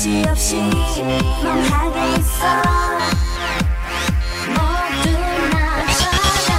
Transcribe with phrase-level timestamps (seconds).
[0.00, 0.54] 끝이 없이
[1.42, 2.62] 멍하게 있어
[4.46, 5.10] 모두
[5.50, 6.54] 나처럼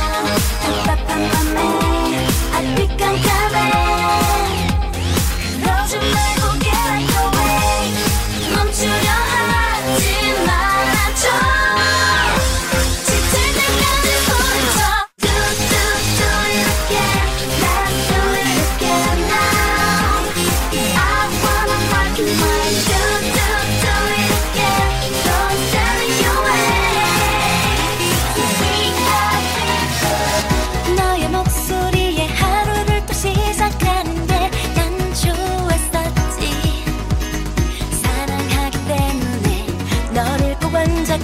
[0.62, 1.58] 답답한 밤에
[2.52, 3.58] 아 삐깜깜해
[5.64, 7.80] 그러지 말고 get like a way
[8.58, 10.04] 멈추려 하지
[10.46, 11.24] 말아줘
[13.06, 14.80] 짙을 때까지 소리쳐
[15.18, 15.32] Do
[15.70, 15.80] do
[16.20, 17.28] do it again
[17.64, 20.28] Let's do it again now
[20.98, 23.19] I wanna rock your mind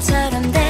[0.06, 0.65] 바람처럼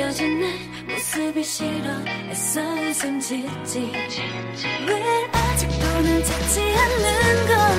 [0.00, 1.90] 느껴진 내 모습이 싫어.
[2.30, 3.92] 애써 웃음 짓지.
[4.88, 7.69] 왜 아직도 난 찾지 않는 걸?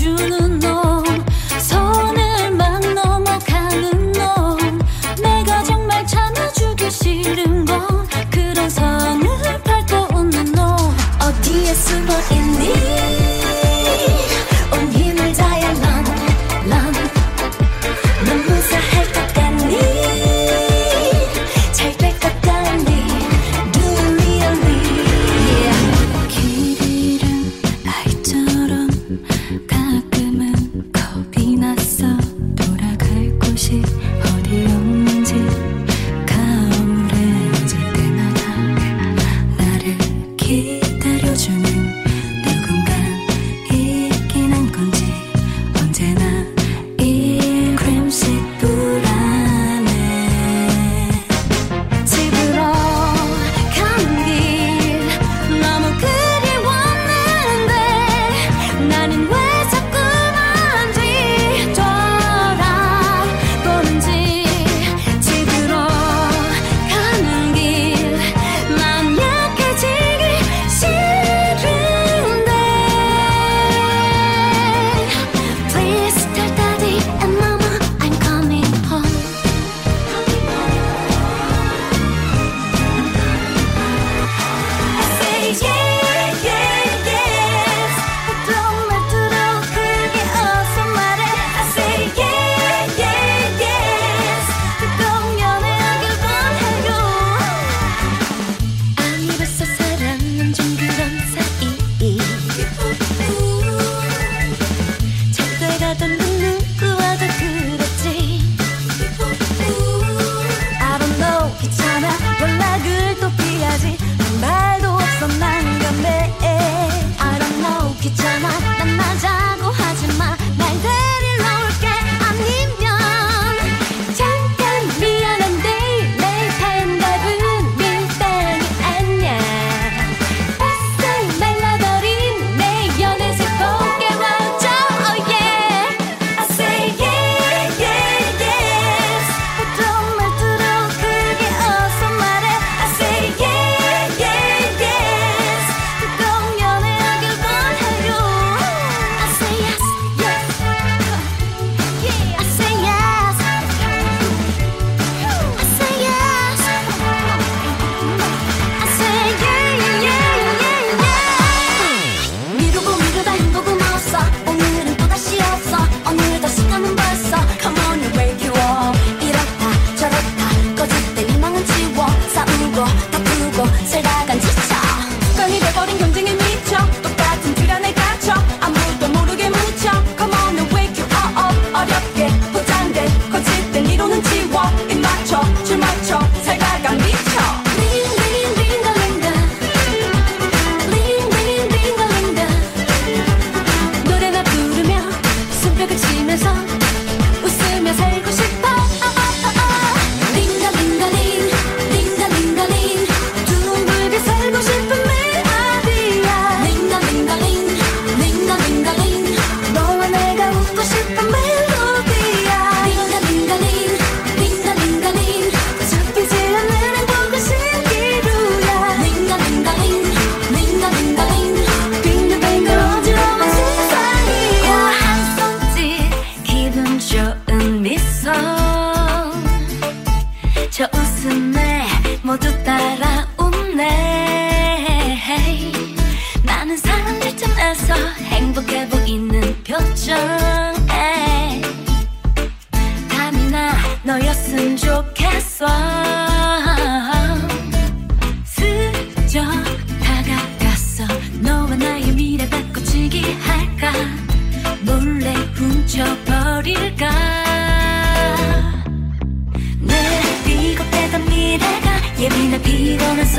[0.00, 0.59] 주는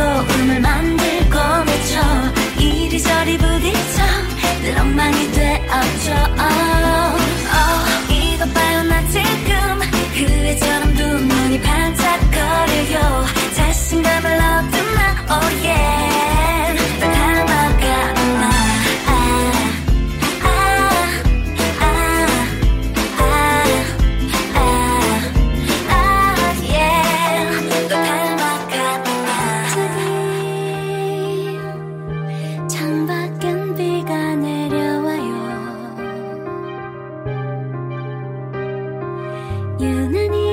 [0.02, 0.31] so
[39.82, 40.51] 夢に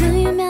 [0.00, 0.49] 这一秒